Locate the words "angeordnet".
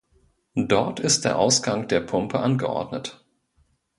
2.39-3.23